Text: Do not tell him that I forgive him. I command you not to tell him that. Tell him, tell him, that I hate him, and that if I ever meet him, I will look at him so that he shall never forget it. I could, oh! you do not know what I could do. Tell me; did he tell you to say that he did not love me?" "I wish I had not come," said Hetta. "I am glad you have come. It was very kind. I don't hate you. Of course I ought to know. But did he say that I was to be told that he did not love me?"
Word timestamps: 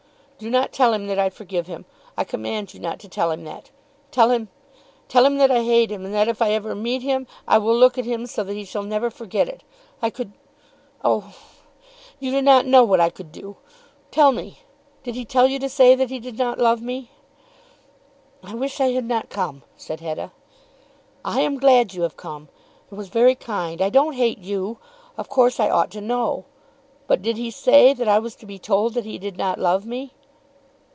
Do 0.43 0.49
not 0.49 0.71
tell 0.71 0.91
him 0.91 1.05
that 1.05 1.19
I 1.19 1.29
forgive 1.29 1.67
him. 1.67 1.85
I 2.17 2.23
command 2.23 2.73
you 2.73 2.79
not 2.79 2.97
to 3.01 3.07
tell 3.07 3.29
him 3.29 3.43
that. 3.43 3.69
Tell 4.09 4.31
him, 4.31 4.49
tell 5.07 5.23
him, 5.23 5.37
that 5.37 5.51
I 5.51 5.61
hate 5.63 5.91
him, 5.91 6.03
and 6.03 6.11
that 6.15 6.27
if 6.27 6.41
I 6.41 6.49
ever 6.53 6.73
meet 6.73 7.03
him, 7.03 7.27
I 7.47 7.59
will 7.59 7.75
look 7.77 7.99
at 7.99 8.05
him 8.05 8.25
so 8.25 8.43
that 8.45 8.55
he 8.55 8.65
shall 8.65 8.81
never 8.81 9.11
forget 9.11 9.47
it. 9.47 9.61
I 10.01 10.09
could, 10.09 10.31
oh! 11.03 11.35
you 12.19 12.31
do 12.31 12.41
not 12.41 12.65
know 12.65 12.83
what 12.83 12.99
I 12.99 13.11
could 13.11 13.31
do. 13.31 13.57
Tell 14.09 14.31
me; 14.31 14.57
did 15.03 15.13
he 15.13 15.25
tell 15.25 15.47
you 15.47 15.59
to 15.59 15.69
say 15.69 15.93
that 15.93 16.09
he 16.09 16.17
did 16.19 16.39
not 16.39 16.57
love 16.57 16.81
me?" 16.81 17.11
"I 18.43 18.55
wish 18.55 18.81
I 18.81 18.93
had 18.93 19.05
not 19.05 19.29
come," 19.29 19.61
said 19.77 19.99
Hetta. 19.99 20.31
"I 21.23 21.41
am 21.41 21.59
glad 21.59 21.93
you 21.93 22.01
have 22.01 22.17
come. 22.17 22.49
It 22.91 22.95
was 22.95 23.09
very 23.09 23.35
kind. 23.35 23.79
I 23.79 23.91
don't 23.91 24.13
hate 24.13 24.39
you. 24.39 24.79
Of 25.19 25.29
course 25.29 25.59
I 25.59 25.69
ought 25.69 25.91
to 25.91 26.01
know. 26.01 26.45
But 27.05 27.21
did 27.21 27.37
he 27.37 27.51
say 27.51 27.93
that 27.93 28.07
I 28.07 28.17
was 28.17 28.33
to 28.37 28.47
be 28.47 28.57
told 28.57 28.95
that 28.95 29.05
he 29.05 29.19
did 29.19 29.37
not 29.37 29.59
love 29.59 29.85
me?" 29.85 30.15